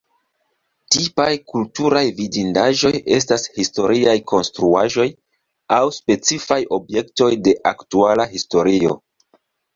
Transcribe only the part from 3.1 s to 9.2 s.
estas historiaj konstruaĵoj aŭ specifaj objektoj de aktuala historio.